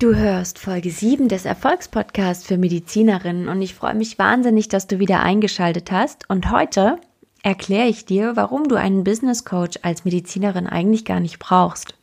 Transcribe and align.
Du 0.00 0.14
hörst 0.14 0.60
Folge 0.60 0.92
7 0.92 1.26
des 1.26 1.44
Erfolgspodcasts 1.44 2.46
für 2.46 2.56
Medizinerinnen 2.56 3.48
und 3.48 3.60
ich 3.60 3.74
freue 3.74 3.96
mich 3.96 4.16
wahnsinnig, 4.16 4.68
dass 4.68 4.86
du 4.86 5.00
wieder 5.00 5.24
eingeschaltet 5.24 5.90
hast. 5.90 6.30
Und 6.30 6.52
heute 6.52 7.00
erkläre 7.42 7.88
ich 7.88 8.04
dir, 8.04 8.36
warum 8.36 8.68
du 8.68 8.76
einen 8.76 9.02
Business 9.02 9.44
Coach 9.44 9.76
als 9.82 10.04
Medizinerin 10.04 10.68
eigentlich 10.68 11.04
gar 11.04 11.18
nicht 11.18 11.40
brauchst. 11.40 11.94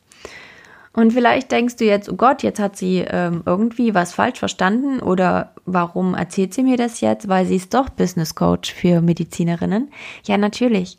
Und 0.92 1.14
vielleicht 1.14 1.50
denkst 1.50 1.76
du 1.76 1.86
jetzt, 1.86 2.10
oh 2.10 2.16
Gott, 2.16 2.42
jetzt 2.42 2.60
hat 2.60 2.76
sie 2.76 2.98
ähm, 2.98 3.42
irgendwie 3.46 3.94
was 3.94 4.12
falsch 4.12 4.40
verstanden 4.40 5.00
oder 5.00 5.54
warum 5.64 6.12
erzählt 6.12 6.52
sie 6.52 6.64
mir 6.64 6.76
das 6.76 7.00
jetzt? 7.00 7.28
Weil 7.28 7.46
sie 7.46 7.56
ist 7.56 7.72
doch 7.72 7.88
Business 7.88 8.34
Coach 8.34 8.74
für 8.74 9.00
Medizinerinnen. 9.00 9.90
Ja, 10.24 10.36
natürlich. 10.36 10.98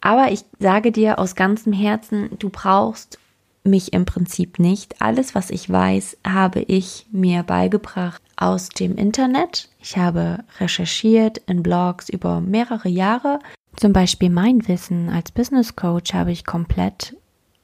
Aber 0.00 0.30
ich 0.30 0.44
sage 0.60 0.92
dir 0.92 1.18
aus 1.18 1.34
ganzem 1.34 1.72
Herzen, 1.72 2.30
du 2.38 2.50
brauchst 2.50 3.18
mich 3.66 3.92
im 3.92 4.04
Prinzip 4.04 4.58
nicht. 4.58 5.00
Alles, 5.00 5.34
was 5.34 5.50
ich 5.50 5.70
weiß, 5.70 6.18
habe 6.26 6.60
ich 6.60 7.06
mir 7.10 7.42
beigebracht 7.42 8.22
aus 8.36 8.68
dem 8.68 8.96
Internet. 8.96 9.68
Ich 9.80 9.96
habe 9.96 10.44
recherchiert 10.60 11.38
in 11.46 11.62
Blogs 11.62 12.08
über 12.08 12.40
mehrere 12.40 12.88
Jahre 12.88 13.40
zum 13.76 13.92
Beispiel 13.92 14.30
mein 14.30 14.66
Wissen 14.68 15.10
als 15.10 15.30
Business 15.30 15.76
Coach 15.76 16.14
habe 16.14 16.32
ich 16.32 16.46
komplett 16.46 17.14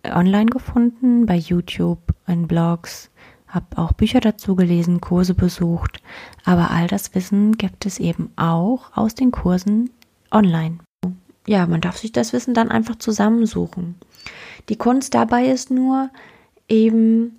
online 0.05 0.51
gefunden, 0.51 1.25
bei 1.25 1.37
YouTube, 1.37 2.01
in 2.27 2.47
Blogs, 2.47 3.11
habe 3.49 3.79
auch 3.79 3.95
Bücher 3.95 4.21
dazu 4.21 4.55
gelesen, 4.55 5.01
Kurse 5.01 5.33
besucht, 5.33 6.03
aber 6.45 6.71
all 6.71 6.87
das 6.87 7.15
Wissen 7.15 7.53
gibt 7.53 7.87
es 7.87 7.99
eben 7.99 8.31
auch 8.37 8.95
aus 8.95 9.15
den 9.15 9.31
Kursen 9.31 9.89
online. 10.31 10.79
Ja, 11.47 11.67
man 11.67 11.81
darf 11.81 11.97
sich 11.97 12.13
das 12.13 12.35
Wissen 12.35 12.53
dann 12.53 12.71
einfach 12.71 12.97
zusammensuchen. 12.97 13.95
Die 14.69 14.77
Kunst 14.77 15.15
dabei 15.15 15.47
ist 15.47 15.71
nur, 15.71 16.11
eben 16.69 17.39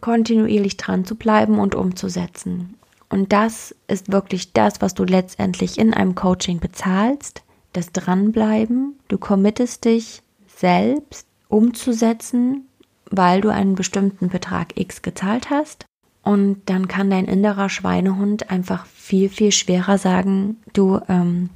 kontinuierlich 0.00 0.76
dran 0.76 1.04
zu 1.04 1.14
bleiben 1.14 1.58
und 1.58 1.74
umzusetzen. 1.74 2.74
Und 3.08 3.32
das 3.32 3.74
ist 3.88 4.10
wirklich 4.10 4.52
das, 4.52 4.80
was 4.80 4.94
du 4.94 5.04
letztendlich 5.04 5.78
in 5.78 5.92
einem 5.92 6.14
Coaching 6.14 6.60
bezahlst 6.60 7.42
das 7.72 7.92
Dranbleiben, 7.92 8.98
du 9.08 9.18
committest 9.18 9.84
dich 9.84 10.22
selbst 10.46 11.26
umzusetzen, 11.48 12.66
weil 13.10 13.40
du 13.40 13.48
einen 13.48 13.74
bestimmten 13.74 14.28
Betrag 14.28 14.78
X 14.78 15.02
gezahlt 15.02 15.50
hast. 15.50 15.86
Und 16.22 16.62
dann 16.66 16.86
kann 16.86 17.10
dein 17.10 17.24
innerer 17.24 17.68
Schweinehund 17.68 18.50
einfach 18.50 18.86
viel, 18.86 19.28
viel 19.28 19.50
schwerer 19.52 19.98
sagen, 19.98 20.58
du, 20.72 21.00
ähm, 21.08 21.50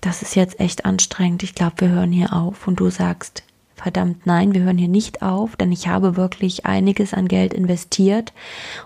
das 0.00 0.22
ist 0.22 0.34
jetzt 0.34 0.58
echt 0.58 0.84
anstrengend, 0.84 1.42
ich 1.42 1.54
glaube, 1.54 1.80
wir 1.82 1.88
hören 1.90 2.12
hier 2.12 2.32
auf. 2.32 2.66
Und 2.66 2.80
du 2.80 2.90
sagst, 2.90 3.44
verdammt 3.78 4.26
nein, 4.26 4.54
wir 4.54 4.62
hören 4.62 4.78
hier 4.78 4.88
nicht 4.88 5.22
auf, 5.22 5.56
denn 5.56 5.72
ich 5.72 5.88
habe 5.88 6.16
wirklich 6.16 6.66
einiges 6.66 7.14
an 7.14 7.28
Geld 7.28 7.54
investiert 7.54 8.32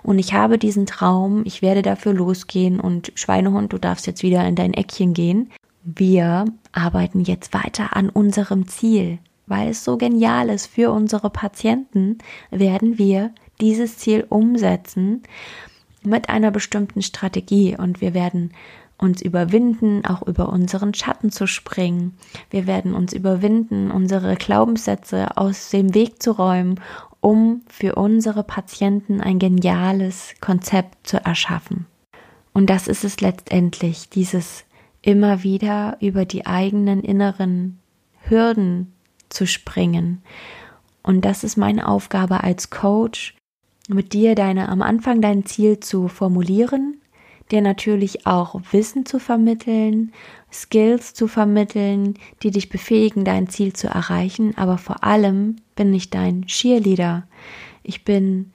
und 0.03 0.19
ich 0.19 0.35
habe 0.35 0.59
diesen 0.59 0.87
Traum, 0.87 1.43
ich 1.45 1.63
werde 1.63 1.83
dafür 1.83 2.13
losgehen 2.13 2.81
und 2.81 3.13
Schweinehund, 3.15 3.73
du 3.73 3.79
darfst 3.79 4.07
jetzt 4.07 4.23
wieder 4.23 4.47
in 4.47 4.55
dein 4.55 4.75
Eckchen 4.75 5.15
gehen. 5.15 5.51
Wir 5.85 6.45
arbeiten 6.73 7.23
jetzt 7.23 7.55
weiter 7.55 7.97
an 7.97 8.09
unserem 8.09 8.69
Ziel. 8.69 9.19
Weil 9.47 9.71
es 9.71 9.85
so 9.85 9.97
genial 9.97 10.49
ist 10.49 10.67
für 10.67 10.93
unsere 10.93 11.29
Patienten, 11.29 12.19
werden 12.51 12.97
wir 12.97 13.33
dieses 13.61 13.99
Ziel 13.99 14.25
umsetzen 14.29 15.25
mit 16.05 16.29
einer 16.29 16.51
bestimmten 16.51 17.03
Strategie 17.03 17.77
und 17.77 18.01
wir 18.01 18.15
werden 18.15 18.53
uns 19.03 19.21
überwinden, 19.21 20.05
auch 20.07 20.23
über 20.23 20.49
unseren 20.49 20.95
Schatten 20.95 21.31
zu 21.31 21.47
springen. 21.47 22.15
Wir 22.51 22.67
werden 22.67 22.95
uns 22.95 23.13
überwinden, 23.13 23.91
unsere 23.91 24.37
Glaubenssätze 24.37 25.37
aus 25.37 25.71
dem 25.71 25.95
Weg 25.95 26.23
zu 26.23 26.31
räumen, 26.31 26.81
um 27.21 27.63
für 27.69 27.97
unsere 27.97 28.45
Patienten 28.45 29.21
ein 29.21 29.39
geniales 29.39 30.35
Konzept 30.41 31.07
zu 31.07 31.25
erschaffen. 31.25 31.87
Und 32.53 32.71
das 32.71 32.89
ist 32.89 33.05
es 33.05 33.21
letztendlich, 33.21 34.09
dieses 34.09 34.65
immer 35.03 35.43
wieder 35.43 35.97
über 36.01 36.25
die 36.25 36.47
eigenen 36.47 37.03
inneren 37.03 37.81
Hürden 38.23 38.93
zu 39.29 39.47
springen. 39.47 40.23
Und 41.03 41.25
das 41.25 41.43
ist 41.43 41.57
meine 41.57 41.89
Aufgabe 41.89 42.45
als 42.45 42.71
Coach, 42.71 43.35
mit 43.89 44.13
dir 44.13 44.35
deine 44.37 44.69
am 44.69 44.81
Anfang 44.81 45.21
dein 45.21 45.45
Ziel 45.45 45.81
zu 45.81 46.07
formulieren, 46.07 47.02
dir 47.53 47.61
natürlich 47.61 48.27
auch 48.27 48.61
Wissen 48.73 49.07
zu 49.07 49.19
vermitteln, 49.19 50.13
Skills 50.53 51.15
zu 51.15 51.29
vermitteln, 51.29 52.15
die 52.43 52.51
dich 52.51 52.69
befähigen, 52.69 53.25
dein 53.25 53.49
Ziel 53.49 53.73
zu 53.73 53.87
erreichen, 53.87 54.57
aber 54.57 54.79
vor 54.79 55.05
allem 55.05 55.57
bin 55.77 55.95
ich 55.95 56.11
dein 56.11 56.47
Cheerleader. 56.47 57.27
Ich 57.83 58.05
bin 58.05 58.53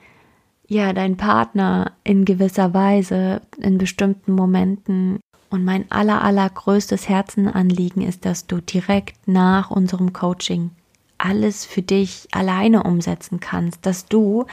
ja 0.67 0.93
dein 0.93 1.15
Partner 1.15 1.93
in 2.03 2.25
gewisser 2.25 2.73
Weise 2.73 3.41
in 3.57 3.77
bestimmten 3.77 4.33
Momenten 4.33 5.19
und 5.49 5.63
mein 5.63 5.89
aller, 5.89 6.23
allergrößtes 6.23 7.07
Herzenanliegen 7.07 8.01
ist, 8.01 8.25
dass 8.25 8.47
du 8.47 8.59
direkt 8.59 9.27
nach 9.27 9.71
unserem 9.71 10.11
Coaching 10.11 10.71
alles 11.17 11.65
für 11.65 11.81
dich 11.81 12.27
alleine 12.31 12.83
umsetzen 12.83 13.39
kannst, 13.39 13.85
dass 13.85 14.05
du 14.05 14.45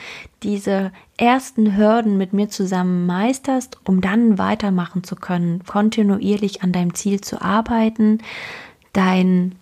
diese 0.42 0.92
ersten 1.16 1.76
Hürden 1.76 2.16
mit 2.16 2.32
mir 2.32 2.48
zusammen 2.48 3.06
meisterst, 3.06 3.78
um 3.84 4.00
dann 4.00 4.38
weitermachen 4.38 5.04
zu 5.04 5.16
können, 5.16 5.64
kontinuierlich 5.64 6.62
an 6.62 6.72
deinem 6.72 6.94
Ziel 6.94 7.20
zu 7.20 7.42
arbeiten, 7.42 8.19
dein 8.92 9.54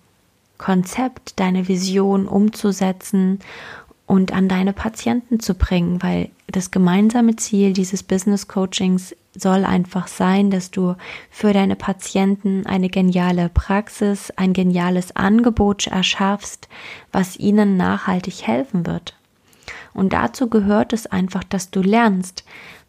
Konzept, 0.57 1.39
deine 1.39 1.67
Vision 1.67 2.27
umzusetzen 2.27 3.39
und 4.05 4.31
an 4.31 4.47
deine 4.47 4.73
Patienten 4.73 5.39
zu 5.39 5.55
bringen, 5.55 6.01
weil 6.01 6.29
das 6.47 6.71
gemeinsame 6.71 7.35
Ziel 7.35 7.73
dieses 7.73 8.03
Business 8.03 8.47
Coachings 8.47 9.15
soll 9.35 9.65
einfach 9.65 10.07
sein, 10.07 10.51
dass 10.51 10.71
du 10.71 10.95
für 11.29 11.53
deine 11.53 11.75
Patienten 11.75 12.65
eine 12.65 12.89
geniale 12.89 13.49
Praxis, 13.49 14.31
ein 14.35 14.53
geniales 14.53 15.15
Angebot 15.15 15.87
erschaffst, 15.87 16.67
was 17.11 17.37
ihnen 17.37 17.77
nachhaltig 17.77 18.45
helfen 18.45 18.85
wird. 18.85 19.15
Und 19.93 20.13
dazu 20.13 20.49
gehört 20.49 20.93
es 20.93 21.07
einfach, 21.07 21.43
dass 21.43 21.71
du 21.71 21.81
lernst, 21.81 22.43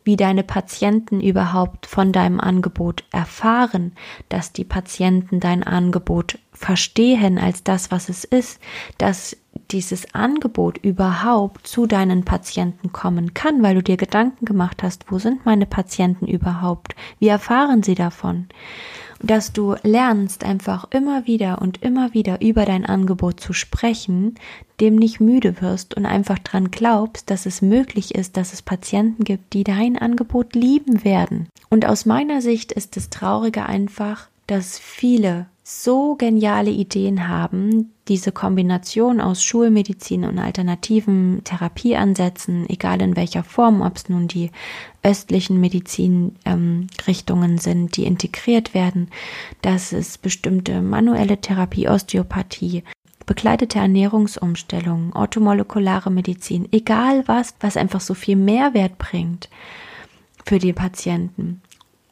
wie 0.04 0.16
deine 0.16 0.44
Patienten 0.44 1.20
überhaupt 1.20 1.86
von 1.86 2.12
deinem 2.12 2.38
Angebot 2.38 3.04
erfahren, 3.10 3.92
dass 4.28 4.52
die 4.52 4.64
Patienten 4.64 5.40
dein 5.40 5.62
Angebot 5.62 6.38
verstehen 6.52 7.38
als 7.38 7.64
das, 7.64 7.90
was 7.90 8.08
es 8.08 8.24
ist, 8.24 8.60
dass 8.98 9.36
dieses 9.70 10.14
Angebot 10.14 10.78
überhaupt 10.78 11.66
zu 11.66 11.86
deinen 11.86 12.24
Patienten 12.24 12.92
kommen 12.92 13.34
kann, 13.34 13.62
weil 13.62 13.74
du 13.76 13.82
dir 13.82 13.96
Gedanken 13.96 14.44
gemacht 14.44 14.82
hast, 14.82 15.10
wo 15.10 15.18
sind 15.18 15.46
meine 15.46 15.66
Patienten 15.66 16.26
überhaupt? 16.26 16.94
Wie 17.18 17.28
erfahren 17.28 17.82
sie 17.82 17.94
davon? 17.94 18.48
Dass 19.22 19.52
du 19.52 19.74
lernst 19.82 20.44
einfach 20.44 20.86
immer 20.90 21.26
wieder 21.26 21.62
und 21.62 21.82
immer 21.82 22.14
wieder 22.14 22.40
über 22.40 22.64
dein 22.64 22.84
Angebot 22.84 23.40
zu 23.40 23.52
sprechen, 23.52 24.34
dem 24.80 24.96
nicht 24.96 25.20
müde 25.20 25.60
wirst 25.60 25.94
und 25.94 26.04
einfach 26.04 26.38
dran 26.38 26.70
glaubst, 26.70 27.30
dass 27.30 27.46
es 27.46 27.62
möglich 27.62 28.14
ist, 28.14 28.36
dass 28.36 28.52
es 28.52 28.62
Patienten 28.62 29.24
gibt, 29.24 29.52
die 29.52 29.64
dein 29.64 29.96
Angebot 29.96 30.54
lieben 30.54 31.04
werden. 31.04 31.48
Und 31.70 31.86
aus 31.86 32.06
meiner 32.06 32.42
Sicht 32.42 32.72
ist 32.72 32.96
es 32.96 33.10
traurige 33.10 33.66
einfach, 33.66 34.28
dass 34.46 34.78
viele 34.78 35.46
so 35.62 36.14
geniale 36.16 36.70
Ideen 36.70 37.28
haben, 37.28 37.93
diese 38.08 38.32
Kombination 38.32 39.20
aus 39.20 39.42
Schulmedizin 39.42 40.24
und 40.24 40.38
alternativen 40.38 41.42
Therapieansätzen, 41.44 42.68
egal 42.68 43.00
in 43.00 43.16
welcher 43.16 43.44
Form, 43.44 43.80
ob 43.80 43.96
es 43.96 44.08
nun 44.08 44.28
die 44.28 44.50
östlichen 45.02 45.60
Medizinrichtungen 45.60 47.50
ähm, 47.52 47.58
sind, 47.58 47.96
die 47.96 48.04
integriert 48.04 48.74
werden, 48.74 49.08
dass 49.62 49.92
es 49.92 50.18
bestimmte 50.18 50.82
manuelle 50.82 51.40
Therapie, 51.40 51.88
Osteopathie, 51.88 52.84
begleitete 53.26 53.78
Ernährungsumstellungen, 53.78 55.12
orthomolekulare 55.14 56.10
Medizin, 56.10 56.68
egal 56.72 57.26
was, 57.26 57.54
was 57.60 57.76
einfach 57.76 58.00
so 58.02 58.12
viel 58.12 58.36
Mehrwert 58.36 58.98
bringt 58.98 59.48
für 60.44 60.58
die 60.58 60.74
Patienten 60.74 61.62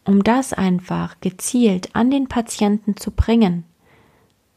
um 0.05 0.25
das 0.25 0.53
einfach 0.53 1.21
gezielt 1.21 1.95
an 1.95 2.11
den 2.11 2.29
Patienten 2.29 2.97
zu 2.97 3.11
bringen, 3.11 3.65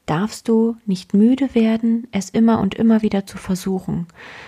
darfst 0.06 0.48
du 0.48 0.78
nicht 0.86 1.14
müde 1.14 1.56
werden, 1.56 2.08
es 2.12 2.30
immer 2.30 2.60
und 2.60 2.76
immer 2.76 3.02
wieder 3.02 3.26
zu 3.26 3.38
versuchen. 3.38 4.08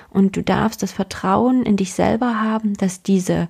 Und 0.09 0.35
du 0.35 0.43
darfst 0.43 0.83
das 0.83 0.91
Vertrauen 0.91 1.63
in 1.63 1.77
dich 1.77 1.93
selber 1.93 2.41
haben, 2.41 2.75
dass 2.75 3.01
diese 3.01 3.47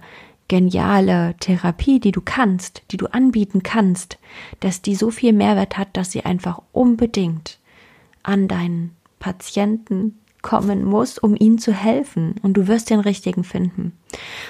geniale 0.48 1.36
Therapie, 1.39 2.00
die 2.00 2.12
du 2.12 2.21
kannst, 2.24 2.83
die 2.92 2.98
du 2.98 3.07
anbieten 3.07 3.63
kannst, 3.63 4.18
dass 4.59 4.81
die 4.81 4.95
so 4.95 5.12
viel 5.12 5.33
Mehrwert 5.33 5.77
hat, 5.77 5.89
dass 5.94 6.12
sie 6.12 6.24
einfach 6.24 6.62
unbedingt 6.71 7.59
an 8.24 8.48
deinen 8.48 8.95
Patienten 9.19 10.19
kommen 10.42 10.86
muss, 10.86 11.18
um 11.18 11.36
ihnen 11.38 11.57
zu 11.57 11.74
helfen. 11.74 12.36
Und 12.42 12.53
du 12.53 12.68
wirst 12.68 12.89
den 12.89 13.01
richtigen 13.01 13.44
finden. 13.44 13.92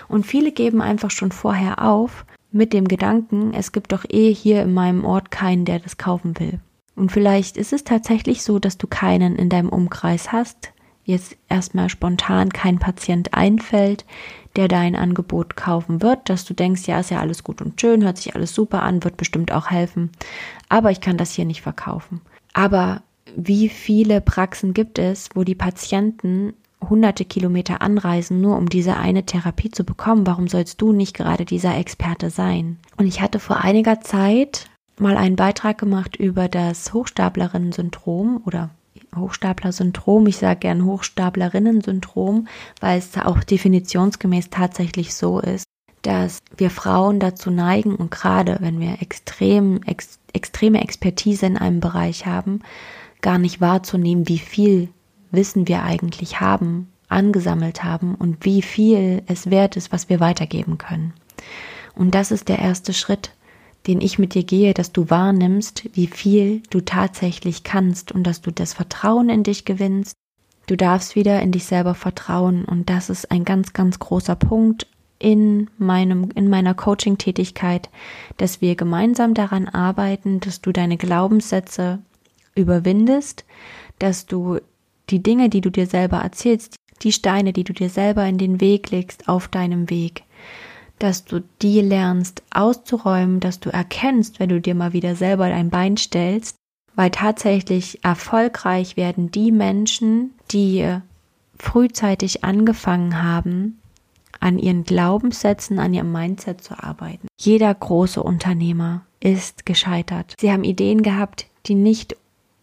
Und 0.08 0.26
viele 0.26 0.52
geben 0.52 0.82
einfach 0.82 1.10
schon 1.10 1.32
vorher 1.32 1.84
auf 1.84 2.26
mit 2.52 2.74
dem 2.74 2.88
Gedanken, 2.88 3.54
es 3.54 3.72
gibt 3.72 3.92
doch 3.92 4.06
eh 4.08 4.34
hier 4.34 4.62
in 4.62 4.74
meinem 4.74 5.06
Ort 5.06 5.32
keinen, 5.32 5.66
der 5.66 5.80
das 5.80 5.98
kaufen 5.98 6.40
will. 6.40 6.60
Und 6.98 7.12
vielleicht 7.12 7.58
ist 7.58 7.74
es 7.74 7.84
tatsächlich 7.84 8.42
so, 8.42 8.58
dass 8.58 8.80
du 8.80 8.88
keinen 8.88 9.36
in 9.36 9.50
deinem 9.50 9.70
Umkreis 9.70 10.32
hast, 10.32 10.74
jetzt 11.04 11.38
erstmal 11.48 11.90
spontan 11.90 12.50
kein 12.50 12.80
Patient 12.80 13.36
einfällt, 13.36 14.04
der 14.56 14.68
dein 14.68 14.96
Angebot 14.96 15.56
kaufen 15.56 16.02
wird, 16.02 16.28
dass 16.28 16.44
du 16.44 16.56
denkst, 16.56 16.88
ja, 16.88 17.00
ist 17.00 17.12
ja 17.12 17.20
alles 17.20 17.44
gut 17.44 17.62
und 17.62 17.80
schön, 17.80 18.04
hört 18.04 18.18
sich 18.18 18.36
alles 18.36 18.54
super 18.54 18.82
an, 18.82 19.04
wird 19.04 19.16
bestimmt 19.16 19.52
auch 19.52 19.70
helfen, 19.70 20.12
aber 20.70 20.90
ich 20.90 21.00
kann 21.00 21.18
das 21.18 21.32
hier 21.32 21.46
nicht 21.46 21.62
verkaufen. 21.62 22.22
Aber 22.54 23.04
wie 23.36 23.70
viele 23.70 24.20
Praxen 24.20 24.74
gibt 24.74 24.98
es, 24.98 25.30
wo 25.36 25.44
die 25.44 25.56
Patienten 25.56 26.54
hunderte 26.90 27.26
Kilometer 27.26 27.84
anreisen, 27.84 28.42
nur 28.42 28.58
um 28.58 28.70
diese 28.70 28.98
eine 28.98 29.24
Therapie 29.24 29.70
zu 29.70 29.84
bekommen? 29.84 30.26
Warum 30.26 30.48
sollst 30.48 30.82
du 30.82 30.94
nicht 30.94 31.16
gerade 31.16 31.46
dieser 31.46 31.78
Experte 31.78 32.32
sein? 32.32 32.80
Und 32.98 33.06
ich 33.06 33.22
hatte 33.22 33.40
vor 33.40 33.58
einiger 33.58 34.02
Zeit 34.02 34.68
mal 35.00 35.18
einen 35.18 35.36
Beitrag 35.36 35.78
gemacht 35.78 36.16
über 36.16 36.48
das 36.48 36.94
Hochstaplerinnen-Syndrom 36.94 38.42
oder 38.46 38.70
Hochstapler-Syndrom. 39.16 40.28
Ich 40.28 40.38
sage 40.38 40.60
gern 40.60 40.86
Hochstaplerinnen-Syndrom, 40.86 42.48
weil 42.80 43.00
es 43.00 43.18
auch 43.18 43.44
definitionsgemäß 43.44 44.50
tatsächlich 44.50 45.16
so 45.16 45.40
ist, 45.40 45.66
dass 46.02 46.40
wir 46.56 46.70
Frauen 46.70 47.20
dazu 47.20 47.52
neigen 47.52 47.96
und 47.96 48.12
gerade 48.12 48.58
wenn 48.60 48.80
wir 48.80 49.02
extrem, 49.02 49.82
ex, 49.84 50.20
extreme 50.34 50.82
Expertise 50.82 51.46
in 51.46 51.58
einem 51.58 51.80
Bereich 51.80 52.26
haben, 52.26 52.62
gar 53.22 53.38
nicht 53.38 53.62
wahrzunehmen, 53.62 54.28
wie 54.28 54.40
viel 54.40 54.90
Wissen 55.32 55.68
wir 55.68 55.84
eigentlich 55.84 56.40
haben, 56.40 56.90
angesammelt 57.10 57.84
haben 57.84 58.16
und 58.16 58.46
wie 58.46 58.62
viel 58.62 59.24
es 59.28 59.50
wert 59.50 59.76
ist, 59.76 59.92
was 59.92 60.10
wir 60.10 60.20
weitergeben 60.20 60.78
können. 60.78 61.14
Und 61.96 62.16
das 62.16 62.32
ist 62.32 62.48
der 62.48 62.60
erste 62.60 62.94
Schritt, 62.94 63.32
den 63.88 64.02
ich 64.02 64.20
mit 64.20 64.34
dir 64.34 64.44
gehe, 64.44 64.74
dass 64.74 64.92
du 64.92 65.10
wahrnimmst, 65.10 65.90
wie 65.94 66.08
viel 66.08 66.62
du 66.70 66.82
tatsächlich 66.82 67.64
kannst 67.64 68.12
und 68.12 68.24
dass 68.24 68.42
du 68.42 68.52
das 68.52 68.74
Vertrauen 68.74 69.30
in 69.30 69.44
dich 69.44 69.66
gewinnst. 69.66 70.14
Du 70.68 70.76
darfst 70.76 71.16
wieder 71.16 71.42
in 71.42 71.54
dich 71.54 71.66
selber 71.66 71.96
vertrauen 71.96 72.66
und 72.66 72.90
das 72.90 73.10
ist 73.10 73.32
ein 73.32 73.46
ganz, 73.46 73.74
ganz 73.74 74.00
großer 74.00 74.36
Punkt 74.36 74.88
in 75.20 75.70
meinem, 75.78 76.30
in 76.36 76.50
meiner 76.50 76.74
Coaching-Tätigkeit, 76.74 77.90
dass 78.36 78.62
wir 78.62 78.76
gemeinsam 78.76 79.34
daran 79.34 79.68
arbeiten, 79.68 80.40
dass 80.42 80.62
du 80.62 80.72
deine 80.72 80.98
Glaubenssätze 80.98 82.00
überwindest, 82.54 83.46
dass 84.00 84.26
du 84.26 84.60
die 85.10 85.24
Dinge, 85.24 85.50
die 85.50 85.62
du 85.62 85.72
dir 85.72 85.88
selber 85.88 86.18
erzählst, 86.18 86.76
die 87.04 87.12
Steine, 87.12 87.54
die 87.54 87.64
du 87.64 87.74
dir 87.74 87.90
selber 87.90 88.26
in 88.26 88.38
den 88.38 88.60
Weg 88.60 88.92
legst 88.92 89.28
auf 89.30 89.48
deinem 89.48 89.90
Weg, 89.90 90.24
dass 91.00 91.26
du 91.26 91.44
die 91.62 91.82
lernst 91.82 92.44
auszuräumen, 92.52 93.40
dass 93.40 93.60
du 93.60 93.70
erkennst, 93.70 94.40
wenn 94.40 94.50
du 94.50 94.62
dir 94.62 94.76
mal 94.76 94.94
wieder 94.94 95.16
selber 95.16 95.50
dein 95.50 95.70
Bein 95.70 95.98
stellst, 95.98 96.56
weil 96.96 97.12
tatsächlich 97.12 98.04
erfolgreich 98.04 98.98
werden 98.98 99.30
die 99.32 99.52
Menschen, 99.52 100.32
die 100.52 100.98
frühzeitig 101.60 102.44
angefangen 102.44 103.22
haben, 103.22 103.80
an 104.40 104.60
ihren 104.60 104.84
Glaubenssätzen, 104.84 105.80
an 105.80 105.94
ihrem 105.94 106.12
Mindset 106.12 106.64
zu 106.64 106.82
arbeiten. 106.82 107.28
Jeder 107.40 107.74
große 107.74 108.22
Unternehmer 108.22 109.02
ist 109.20 109.66
gescheitert. 109.66 110.36
Sie 110.40 110.52
haben 110.52 110.64
Ideen 110.64 111.02
gehabt, 111.02 111.48
die 111.66 111.76
nicht 111.76 112.16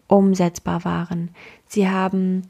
umsetzbar 0.07 0.85
waren. 0.85 1.29
Sie 1.67 1.89
haben 1.89 2.43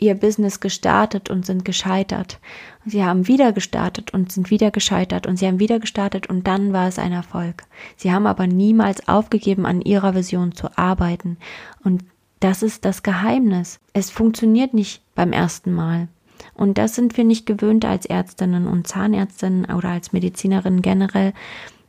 ihr 0.00 0.14
Business 0.14 0.60
gestartet 0.60 1.30
und 1.30 1.46
sind 1.46 1.64
gescheitert. 1.64 2.38
Sie 2.86 3.04
haben 3.04 3.28
wieder 3.28 3.52
gestartet 3.52 4.12
und 4.12 4.32
sind 4.32 4.50
wieder 4.50 4.70
gescheitert 4.70 5.26
und 5.26 5.38
sie 5.38 5.46
haben 5.46 5.60
wieder 5.60 5.78
gestartet 5.78 6.28
und 6.28 6.46
dann 6.46 6.72
war 6.72 6.88
es 6.88 6.98
ein 6.98 7.12
Erfolg. 7.12 7.64
Sie 7.96 8.12
haben 8.12 8.26
aber 8.26 8.46
niemals 8.46 9.06
aufgegeben, 9.08 9.66
an 9.66 9.82
ihrer 9.82 10.14
Vision 10.14 10.52
zu 10.52 10.76
arbeiten. 10.76 11.36
Und 11.84 12.04
das 12.40 12.62
ist 12.62 12.84
das 12.84 13.02
Geheimnis. 13.02 13.80
Es 13.92 14.10
funktioniert 14.10 14.72
nicht 14.72 15.02
beim 15.14 15.32
ersten 15.32 15.72
Mal. 15.72 16.08
Und 16.54 16.78
das 16.78 16.94
sind 16.94 17.16
wir 17.16 17.24
nicht 17.24 17.46
gewöhnt 17.46 17.84
als 17.84 18.06
Ärztinnen 18.06 18.66
und 18.66 18.86
Zahnärztinnen 18.86 19.66
oder 19.66 19.90
als 19.90 20.12
Medizinerinnen 20.12 20.82
generell. 20.82 21.34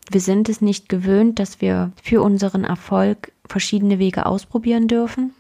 Wir 0.10 0.20
sind 0.20 0.50
es 0.50 0.60
nicht 0.60 0.90
gewöhnt, 0.90 1.40
dass 1.40 1.62
wir 1.62 1.94
für 2.04 2.22
unseren 2.22 2.66
Erfolg 2.66 3.32
verschiedene 3.48 3.98
Wege 3.98 4.26
ausprobieren 4.26 4.90
dürfen. 4.90 5.34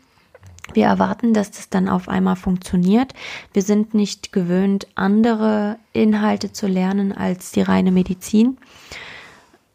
Wir 0.73 0.85
erwarten, 0.85 1.33
dass 1.33 1.51
das 1.51 1.69
dann 1.69 1.89
auf 1.89 2.09
einmal 2.09 2.35
funktioniert. 2.35 3.13
Wir 3.53 3.61
sind 3.61 3.93
nicht 3.93 4.31
gewöhnt, 4.31 4.87
andere 4.95 5.77
Inhalte 5.93 6.51
zu 6.51 6.67
lernen 6.67 7.11
als 7.11 7.51
die 7.51 7.61
reine 7.61 7.91
Medizin. 7.91 8.57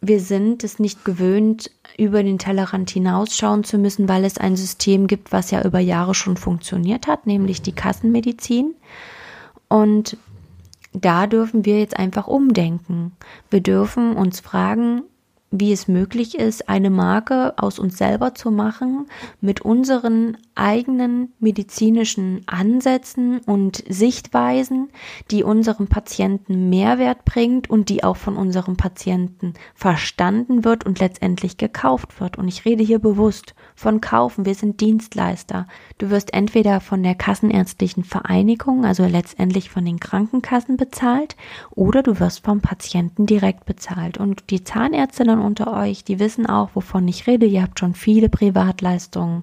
Wir 0.01 0.21
sind 0.21 0.63
es 0.63 0.79
nicht 0.79 1.05
gewöhnt, 1.05 1.71
über 1.99 2.23
den 2.23 2.39
Tellerrand 2.39 2.91
hinausschauen 2.91 3.65
zu 3.65 3.79
müssen, 3.79 4.09
weil 4.09 4.25
es 4.25 4.39
ein 4.39 4.57
System 4.57 5.07
gibt, 5.07 5.33
was 5.33 5.51
ja 5.51 5.65
über 5.65 5.81
Jahre 5.81 6.15
schon 6.15 6.37
funktioniert 6.37 7.07
hat, 7.07 7.27
nämlich 7.27 7.63
die 7.63 7.73
Kassenmedizin. 7.73 8.75
Und 9.69 10.17
da 10.93 11.27
dürfen 11.27 11.65
wir 11.65 11.79
jetzt 11.79 11.97
einfach 11.99 12.27
umdenken. 12.27 13.13
Wir 13.51 13.61
dürfen 13.61 14.15
uns 14.15 14.41
fragen, 14.41 15.03
wie 15.61 15.73
es 15.73 15.89
möglich 15.89 16.39
ist, 16.39 16.69
eine 16.69 16.91
Marke 16.91 17.55
aus 17.57 17.79
uns 17.79 17.99
selber 17.99 18.35
zu 18.35 18.51
machen, 18.51 19.07
mit 19.41 19.61
unseren 19.61 20.37
eigenen 20.55 21.33
medizinischen 21.39 22.43
Ansätzen 22.47 23.41
und 23.41 23.85
Sichtweisen, 23.89 24.89
die 25.31 25.45
unserem 25.45 25.87
Patienten 25.87 26.69
Mehrwert 26.71 27.25
bringt 27.25 27.69
und 27.69 27.89
die 27.89 28.03
auch 28.03 28.17
von 28.17 28.37
unserem 28.37 28.77
Patienten 28.77 29.55
verstanden 29.75 30.65
wird 30.65 30.85
und 30.85 30.99
letztendlich 30.99 31.59
gekauft 31.59 32.21
wird. 32.21 32.39
Und 32.39 32.49
ich 32.49 32.65
rede 32.65 32.83
hier 32.83 32.99
bewusst 32.99 33.55
von 33.75 34.01
kaufen. 34.01 34.47
Wir 34.47 34.55
sind 34.55 34.81
Dienstleister. 34.81 35.67
Du 35.99 36.11
wirst 36.11 36.33
entweder 36.33 36.81
von 36.81 37.03
der 37.03 37.15
Kassenärztlichen 37.15 38.05
Vereinigung, 38.05 38.85
also 38.85 39.05
letztendlich 39.05 39.71
von 39.71 39.85
den 39.85 40.01
Krankenkassen 40.01 40.77
bezahlt, 40.77 41.37
oder 41.71 42.03
du 42.03 42.19
wirst 42.19 42.45
vom 42.45 42.61
Patienten 42.61 43.27
direkt 43.27 43.67
bezahlt. 43.67 44.19
Und 44.19 44.51
die 44.51 44.65
Zahnärztinnen 44.65 45.41
unter 45.47 45.73
euch, 45.73 46.05
die 46.05 46.19
wissen 46.19 46.47
auch, 46.47 46.71
wovon 46.75 47.09
ich 47.09 47.27
rede. 47.27 47.47
Ihr 47.47 47.63
habt 47.63 47.79
schon 47.79 47.95
viele 47.95 48.29
Privatleistungen, 48.29 49.43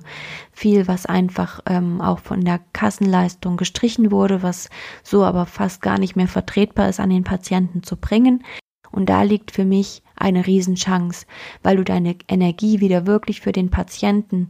viel, 0.52 0.88
was 0.88 1.06
einfach 1.06 1.62
ähm, 1.66 2.02
auch 2.02 2.20
von 2.20 2.42
der 2.42 2.60
Kassenleistung 2.74 3.58
gestrichen 3.58 4.12
wurde, 4.12 4.44
was 4.44 4.70
so 5.02 5.24
aber 5.24 5.46
fast 5.46 5.82
gar 5.82 5.98
nicht 5.98 6.16
mehr 6.16 6.28
vertretbar 6.28 6.90
ist, 6.90 7.00
an 7.00 7.10
den 7.10 7.24
Patienten 7.24 7.82
zu 7.82 7.98
bringen. 7.98 8.44
Und 8.92 9.10
da 9.10 9.24
liegt 9.24 9.52
für 9.52 9.66
mich 9.66 10.04
eine 10.16 10.46
Riesenchance, 10.46 11.26
weil 11.64 11.78
du 11.78 11.84
deine 11.84 12.16
Energie 12.28 12.80
wieder 12.80 13.08
wirklich 13.08 13.42
für 13.42 13.52
den 13.52 13.72
Patienten 13.72 14.50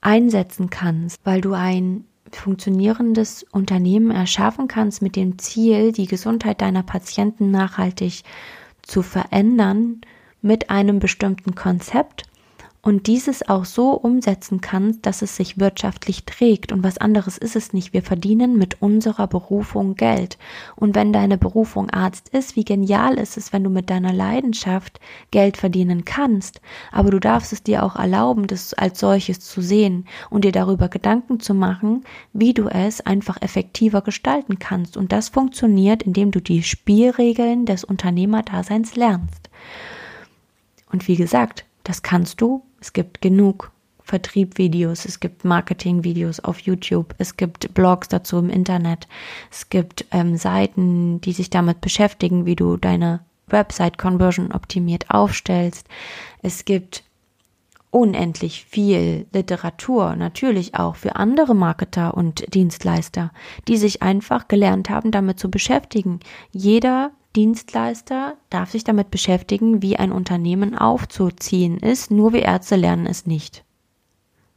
einsetzen 0.00 0.70
kannst, 0.70 1.20
weil 1.24 1.40
du 1.40 1.54
ein 1.54 2.04
funktionierendes 2.30 3.44
Unternehmen 3.50 4.10
erschaffen 4.10 4.68
kannst 4.68 5.02
mit 5.02 5.16
dem 5.16 5.38
Ziel, 5.38 5.92
die 5.92 6.06
Gesundheit 6.06 6.60
deiner 6.60 6.82
Patienten 6.82 7.50
nachhaltig 7.50 8.22
zu 8.82 9.02
verändern 9.02 10.00
mit 10.44 10.68
einem 10.68 10.98
bestimmten 10.98 11.54
Konzept 11.54 12.24
und 12.84 13.06
dieses 13.06 13.48
auch 13.48 13.64
so 13.64 13.92
umsetzen 13.92 14.60
kannst, 14.60 15.06
dass 15.06 15.22
es 15.22 15.36
sich 15.36 15.58
wirtschaftlich 15.58 16.26
trägt. 16.26 16.70
Und 16.70 16.84
was 16.84 16.98
anderes 16.98 17.38
ist 17.38 17.56
es 17.56 17.72
nicht. 17.72 17.94
Wir 17.94 18.02
verdienen 18.02 18.58
mit 18.58 18.82
unserer 18.82 19.26
Berufung 19.26 19.94
Geld. 19.94 20.36
Und 20.76 20.94
wenn 20.94 21.10
deine 21.10 21.38
Berufung 21.38 21.88
Arzt 21.88 22.28
ist, 22.28 22.56
wie 22.56 22.64
genial 22.64 23.14
ist 23.14 23.38
es, 23.38 23.54
wenn 23.54 23.64
du 23.64 23.70
mit 23.70 23.88
deiner 23.88 24.12
Leidenschaft 24.12 25.00
Geld 25.30 25.56
verdienen 25.56 26.04
kannst. 26.04 26.60
Aber 26.92 27.10
du 27.10 27.18
darfst 27.20 27.54
es 27.54 27.62
dir 27.62 27.82
auch 27.82 27.96
erlauben, 27.96 28.46
das 28.46 28.74
als 28.74 29.00
solches 29.00 29.40
zu 29.40 29.62
sehen 29.62 30.06
und 30.28 30.44
dir 30.44 30.52
darüber 30.52 30.88
Gedanken 30.88 31.40
zu 31.40 31.54
machen, 31.54 32.04
wie 32.34 32.52
du 32.52 32.68
es 32.68 33.00
einfach 33.00 33.40
effektiver 33.40 34.02
gestalten 34.02 34.58
kannst. 34.58 34.98
Und 34.98 35.10
das 35.10 35.30
funktioniert, 35.30 36.02
indem 36.02 36.32
du 36.32 36.40
die 36.40 36.62
Spielregeln 36.62 37.64
des 37.64 37.82
Unternehmerdaseins 37.82 38.94
lernst. 38.94 39.48
Und 40.90 41.08
wie 41.08 41.16
gesagt, 41.16 41.64
das 41.82 42.02
kannst 42.02 42.40
du 42.40 42.62
es 42.84 42.92
gibt 42.92 43.22
genug 43.22 43.72
Vertriebvideos, 44.02 45.06
es 45.06 45.18
gibt 45.18 45.46
Marketingvideos 45.46 46.40
auf 46.40 46.58
YouTube, 46.58 47.14
es 47.16 47.38
gibt 47.38 47.72
Blogs 47.72 48.08
dazu 48.08 48.36
im 48.36 48.50
Internet, 48.50 49.08
es 49.50 49.70
gibt 49.70 50.04
ähm, 50.10 50.36
Seiten, 50.36 51.22
die 51.22 51.32
sich 51.32 51.48
damit 51.48 51.80
beschäftigen, 51.80 52.44
wie 52.44 52.56
du 52.56 52.76
deine 52.76 53.20
Website 53.46 53.96
Conversion 53.96 54.52
optimiert 54.52 55.08
aufstellst. 55.08 55.88
Es 56.42 56.66
gibt 56.66 57.04
unendlich 57.90 58.66
viel 58.66 59.26
Literatur, 59.32 60.14
natürlich 60.14 60.74
auch 60.74 60.96
für 60.96 61.16
andere 61.16 61.54
Marketer 61.54 62.12
und 62.12 62.52
Dienstleister, 62.52 63.32
die 63.66 63.78
sich 63.78 64.02
einfach 64.02 64.46
gelernt 64.46 64.90
haben, 64.90 65.10
damit 65.10 65.40
zu 65.40 65.50
beschäftigen. 65.50 66.20
Jeder 66.52 67.12
Dienstleister 67.36 68.36
darf 68.50 68.70
sich 68.70 68.84
damit 68.84 69.10
beschäftigen, 69.10 69.82
wie 69.82 69.96
ein 69.96 70.12
Unternehmen 70.12 70.76
aufzuziehen 70.76 71.78
ist, 71.78 72.10
nur 72.10 72.32
wir 72.32 72.42
Ärzte 72.42 72.76
lernen 72.76 73.06
es 73.06 73.26
nicht. 73.26 73.64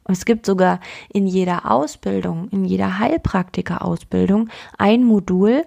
Und 0.04 0.16
es 0.16 0.24
gibt 0.24 0.46
sogar 0.46 0.80
in 1.12 1.26
jeder 1.26 1.70
Ausbildung, 1.70 2.48
in 2.50 2.64
jeder 2.64 2.98
Heilpraktiker-Ausbildung 2.98 4.48
ein 4.78 5.04
Modul, 5.04 5.64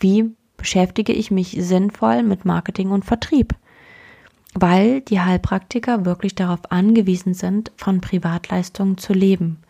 wie 0.00 0.34
beschäftige 0.56 1.12
ich 1.12 1.30
mich 1.30 1.56
sinnvoll 1.60 2.22
mit 2.24 2.44
Marketing 2.44 2.90
und 2.90 3.04
Vertrieb. 3.04 3.54
Weil 4.54 5.02
die 5.02 5.20
Heilpraktiker 5.20 6.04
wirklich 6.04 6.34
darauf 6.34 6.72
angewiesen 6.72 7.34
sind, 7.34 7.70
von 7.76 8.00
Privatleistungen 8.00 8.98
zu 8.98 9.12
leben. 9.12 9.60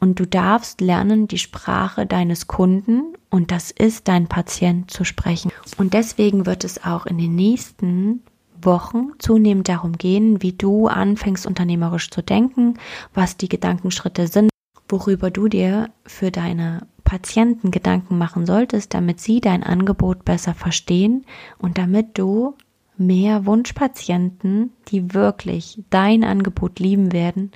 Und 0.00 0.20
du 0.20 0.26
darfst 0.26 0.80
lernen, 0.80 1.26
die 1.26 1.38
Sprache 1.38 2.06
deines 2.06 2.46
Kunden, 2.46 3.14
und 3.30 3.50
das 3.50 3.70
ist 3.70 4.08
dein 4.08 4.28
Patient, 4.28 4.90
zu 4.90 5.04
sprechen. 5.04 5.50
Und 5.76 5.92
deswegen 5.92 6.46
wird 6.46 6.64
es 6.64 6.84
auch 6.84 7.06
in 7.06 7.18
den 7.18 7.34
nächsten 7.34 8.22
Wochen 8.62 9.12
zunehmend 9.18 9.68
darum 9.68 9.92
gehen, 9.92 10.42
wie 10.42 10.52
du 10.52 10.86
anfängst 10.86 11.46
unternehmerisch 11.46 12.10
zu 12.10 12.22
denken, 12.22 12.74
was 13.14 13.36
die 13.36 13.48
Gedankenschritte 13.48 14.26
sind, 14.26 14.50
worüber 14.88 15.30
du 15.30 15.48
dir 15.48 15.90
für 16.04 16.30
deine 16.30 16.86
Patienten 17.04 17.70
Gedanken 17.70 18.18
machen 18.18 18.46
solltest, 18.46 18.94
damit 18.94 19.20
sie 19.20 19.40
dein 19.40 19.62
Angebot 19.62 20.24
besser 20.24 20.54
verstehen 20.54 21.24
und 21.58 21.78
damit 21.78 22.18
du 22.18 22.54
mehr 22.96 23.46
Wunschpatienten, 23.46 24.72
die 24.88 25.14
wirklich 25.14 25.82
dein 25.90 26.24
Angebot 26.24 26.80
lieben 26.80 27.12
werden, 27.12 27.52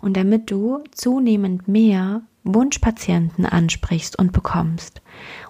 und 0.00 0.16
damit 0.16 0.50
du 0.50 0.84
zunehmend 0.92 1.68
mehr 1.68 2.22
Wunschpatienten 2.44 3.46
ansprichst 3.46 4.18
und 4.18 4.32
bekommst. 4.32 5.02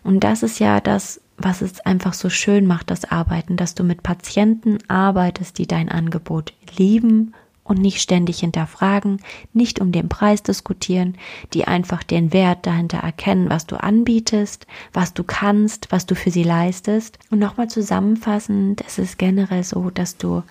Und 0.02 0.20
das 0.20 0.42
ist 0.42 0.58
ja 0.58 0.80
das, 0.80 1.20
was 1.36 1.62
es 1.62 1.80
einfach 1.80 2.12
so 2.12 2.28
schön 2.28 2.66
macht, 2.66 2.90
das 2.90 3.10
Arbeiten, 3.10 3.56
dass 3.56 3.74
du 3.74 3.84
mit 3.84 4.02
Patienten 4.02 4.78
arbeitest, 4.88 5.58
die 5.58 5.66
dein 5.66 5.88
Angebot 5.88 6.52
lieben 6.76 7.34
und 7.70 7.80
nicht 7.80 8.00
ständig 8.00 8.40
hinterfragen, 8.40 9.20
nicht 9.52 9.80
um 9.80 9.92
den 9.92 10.08
Preis 10.08 10.42
diskutieren, 10.42 11.16
die 11.54 11.66
einfach 11.66 12.02
den 12.02 12.32
Wert 12.32 12.66
dahinter 12.66 12.98
erkennen, 12.98 13.48
was 13.48 13.66
du 13.66 13.80
anbietest, 13.80 14.66
was 14.92 15.14
du 15.14 15.22
kannst, 15.22 15.92
was 15.92 16.04
du 16.04 16.14
für 16.14 16.30
sie 16.30 16.42
leistest. 16.42 17.18
Und 17.30 17.38
nochmal 17.38 17.68
zusammenfassend, 17.70 18.82
es 18.86 18.98
ist 18.98 19.18
generell 19.18 19.62
so, 19.62 19.90
dass 19.90 20.16
du 20.16 20.42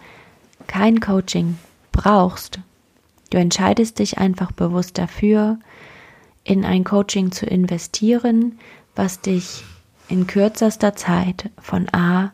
kein 0.67 1.01
Coaching 1.01 1.57
brauchst, 1.91 2.61
Du 3.29 3.37
entscheidest 3.37 3.99
dich 3.99 4.17
einfach 4.17 4.51
bewusst 4.51 4.97
dafür, 4.97 5.59
in 6.43 6.65
ein 6.65 6.83
Coaching 6.83 7.31
zu 7.31 7.45
investieren, 7.45 8.59
was 8.95 9.21
dich 9.21 9.63
in 10.07 10.25
kürzester 10.25 10.95
Zeit 10.95 11.49
von 11.61 11.87
A 11.93 12.31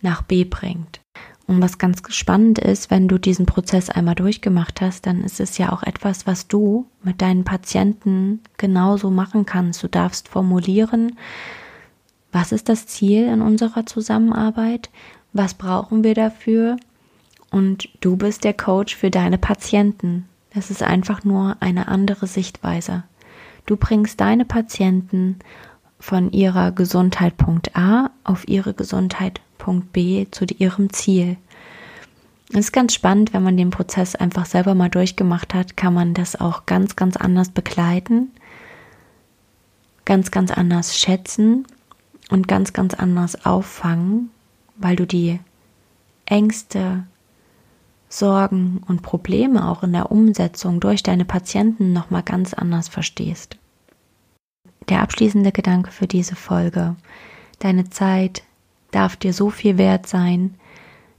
nach 0.00 0.22
B 0.22 0.44
bringt. 0.44 1.00
Und 1.46 1.60
was 1.60 1.76
ganz 1.76 2.02
spannend 2.08 2.58
ist, 2.58 2.90
wenn 2.90 3.06
du 3.06 3.18
diesen 3.18 3.44
Prozess 3.44 3.90
einmal 3.90 4.14
durchgemacht 4.14 4.80
hast, 4.80 5.06
dann 5.06 5.22
ist 5.22 5.40
es 5.40 5.58
ja 5.58 5.72
auch 5.72 5.82
etwas, 5.82 6.26
was 6.26 6.48
du 6.48 6.86
mit 7.02 7.20
deinen 7.20 7.44
Patienten 7.44 8.40
genauso 8.56 9.10
machen 9.10 9.44
kannst. 9.44 9.82
Du 9.82 9.88
darfst 9.88 10.28
formulieren, 10.28 11.18
was 12.32 12.50
ist 12.50 12.70
das 12.70 12.86
Ziel 12.86 13.26
in 13.26 13.42
unserer 13.42 13.84
Zusammenarbeit? 13.84 14.88
Was 15.34 15.52
brauchen 15.52 16.02
wir 16.02 16.14
dafür? 16.14 16.76
Und 17.54 17.88
du 18.00 18.16
bist 18.16 18.42
der 18.42 18.52
Coach 18.52 18.96
für 18.96 19.10
deine 19.10 19.38
Patienten. 19.38 20.28
Es 20.50 20.72
ist 20.72 20.82
einfach 20.82 21.22
nur 21.22 21.56
eine 21.60 21.86
andere 21.86 22.26
Sichtweise. 22.26 23.04
Du 23.64 23.76
bringst 23.76 24.20
deine 24.20 24.44
Patienten 24.44 25.38
von 26.00 26.32
ihrer 26.32 26.72
Gesundheit 26.72 27.36
Punkt 27.36 27.76
A 27.76 28.10
auf 28.24 28.48
ihre 28.48 28.74
Gesundheit 28.74 29.40
Punkt 29.56 29.92
B 29.92 30.26
zu 30.32 30.46
ihrem 30.46 30.92
Ziel. 30.92 31.36
Es 32.50 32.58
ist 32.58 32.72
ganz 32.72 32.92
spannend, 32.92 33.32
wenn 33.32 33.44
man 33.44 33.56
den 33.56 33.70
Prozess 33.70 34.16
einfach 34.16 34.46
selber 34.46 34.74
mal 34.74 34.90
durchgemacht 34.90 35.54
hat, 35.54 35.76
kann 35.76 35.94
man 35.94 36.12
das 36.12 36.34
auch 36.40 36.66
ganz, 36.66 36.96
ganz 36.96 37.16
anders 37.16 37.50
begleiten, 37.50 38.32
ganz, 40.04 40.32
ganz 40.32 40.50
anders 40.50 40.98
schätzen 40.98 41.66
und 42.30 42.48
ganz, 42.48 42.72
ganz 42.72 42.94
anders 42.94 43.46
auffangen, 43.46 44.30
weil 44.74 44.96
du 44.96 45.06
die 45.06 45.38
Ängste, 46.26 47.04
Sorgen 48.18 48.80
und 48.86 49.02
Probleme 49.02 49.68
auch 49.68 49.82
in 49.82 49.92
der 49.92 50.12
Umsetzung 50.12 50.78
durch 50.78 51.02
deine 51.02 51.24
Patienten 51.24 51.92
nochmal 51.92 52.22
ganz 52.22 52.54
anders 52.54 52.88
verstehst. 52.88 53.56
Der 54.88 55.02
abschließende 55.02 55.50
Gedanke 55.50 55.90
für 55.90 56.06
diese 56.06 56.36
Folge. 56.36 56.94
Deine 57.58 57.90
Zeit 57.90 58.42
darf 58.92 59.16
dir 59.16 59.32
so 59.32 59.50
viel 59.50 59.78
wert 59.78 60.06
sein, 60.06 60.54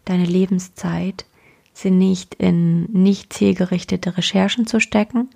deine 0.06 0.26
Lebenszeit, 0.26 1.26
sie 1.74 1.92
nicht 1.92 2.36
in 2.36 2.84
nicht 2.94 3.34
zielgerichtete 3.34 4.16
Recherchen 4.18 4.66
zu 4.66 4.80
stecken. 4.80 5.30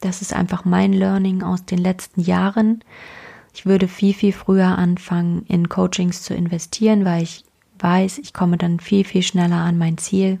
Das 0.00 0.20
ist 0.20 0.34
einfach 0.34 0.64
mein 0.64 0.92
Learning 0.92 1.42
aus 1.42 1.64
den 1.64 1.78
letzten 1.78 2.20
Jahren. 2.20 2.84
Ich 3.54 3.64
würde 3.64 3.88
viel, 3.88 4.12
viel 4.12 4.32
früher 4.32 4.76
anfangen, 4.76 5.44
in 5.48 5.68
Coachings 5.68 6.22
zu 6.22 6.34
investieren, 6.34 7.04
weil 7.04 7.22
ich 7.22 7.44
weiß, 7.78 8.18
ich 8.18 8.34
komme 8.34 8.58
dann 8.58 8.78
viel, 8.78 9.04
viel 9.04 9.22
schneller 9.22 9.56
an 9.56 9.78
mein 9.78 9.96
Ziel. 9.96 10.38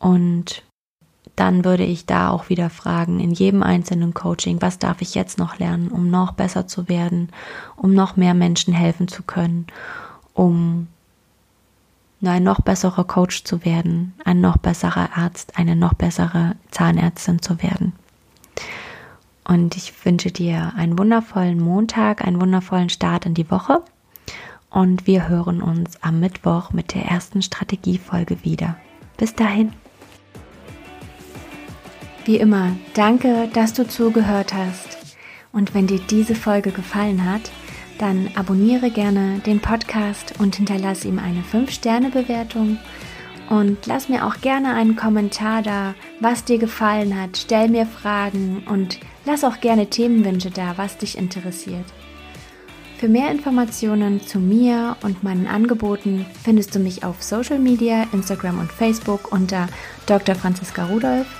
Und 0.00 0.64
dann 1.36 1.64
würde 1.64 1.84
ich 1.84 2.06
da 2.06 2.30
auch 2.30 2.48
wieder 2.48 2.68
fragen, 2.68 3.20
in 3.20 3.30
jedem 3.30 3.62
einzelnen 3.62 4.12
Coaching, 4.12 4.60
was 4.60 4.78
darf 4.78 5.00
ich 5.00 5.14
jetzt 5.14 5.38
noch 5.38 5.58
lernen, 5.58 5.88
um 5.88 6.10
noch 6.10 6.32
besser 6.32 6.66
zu 6.66 6.88
werden, 6.88 7.30
um 7.76 7.94
noch 7.94 8.16
mehr 8.16 8.34
Menschen 8.34 8.74
helfen 8.74 9.06
zu 9.06 9.22
können, 9.22 9.66
um 10.34 10.88
ein 12.22 12.42
noch 12.42 12.60
besserer 12.60 13.04
Coach 13.04 13.44
zu 13.44 13.64
werden, 13.64 14.14
ein 14.24 14.40
noch 14.40 14.58
besserer 14.58 15.16
Arzt, 15.16 15.56
eine 15.56 15.76
noch 15.76 15.94
bessere 15.94 16.56
Zahnärztin 16.70 17.40
zu 17.40 17.62
werden. 17.62 17.94
Und 19.44 19.76
ich 19.76 20.04
wünsche 20.04 20.30
dir 20.30 20.74
einen 20.76 20.98
wundervollen 20.98 21.60
Montag, 21.60 22.24
einen 22.24 22.40
wundervollen 22.40 22.90
Start 22.90 23.26
in 23.26 23.34
die 23.34 23.50
Woche. 23.50 23.82
Und 24.68 25.06
wir 25.06 25.28
hören 25.28 25.62
uns 25.62 26.02
am 26.02 26.20
Mittwoch 26.20 26.72
mit 26.72 26.94
der 26.94 27.06
ersten 27.06 27.42
Strategiefolge 27.42 28.44
wieder. 28.44 28.76
Bis 29.16 29.34
dahin. 29.34 29.72
Wie 32.30 32.36
immer, 32.36 32.76
danke, 32.94 33.48
dass 33.54 33.72
du 33.72 33.88
zugehört 33.88 34.54
hast. 34.54 34.98
Und 35.50 35.74
wenn 35.74 35.88
dir 35.88 35.98
diese 35.98 36.36
Folge 36.36 36.70
gefallen 36.70 37.28
hat, 37.28 37.50
dann 37.98 38.30
abonniere 38.36 38.92
gerne 38.92 39.40
den 39.44 39.58
Podcast 39.58 40.34
und 40.38 40.54
hinterlasse 40.54 41.08
ihm 41.08 41.18
eine 41.18 41.40
5-Sterne-Bewertung. 41.40 42.78
Und 43.48 43.84
lass 43.86 44.08
mir 44.08 44.24
auch 44.24 44.40
gerne 44.40 44.74
einen 44.74 44.94
Kommentar 44.94 45.62
da, 45.62 45.96
was 46.20 46.44
dir 46.44 46.58
gefallen 46.58 47.20
hat. 47.20 47.36
Stell 47.36 47.66
mir 47.66 47.84
Fragen 47.84 48.62
und 48.68 49.00
lass 49.24 49.42
auch 49.42 49.60
gerne 49.60 49.90
Themenwünsche 49.90 50.52
da, 50.52 50.74
was 50.76 50.98
dich 50.98 51.18
interessiert. 51.18 51.86
Für 52.98 53.08
mehr 53.08 53.32
Informationen 53.32 54.24
zu 54.24 54.38
mir 54.38 54.96
und 55.02 55.24
meinen 55.24 55.48
Angeboten 55.48 56.26
findest 56.44 56.76
du 56.76 56.78
mich 56.78 57.02
auf 57.02 57.24
Social 57.24 57.58
Media, 57.58 58.06
Instagram 58.12 58.60
und 58.60 58.70
Facebook 58.70 59.32
unter 59.32 59.66
Dr. 60.06 60.36
Franziska 60.36 60.84
Rudolph 60.84 61.39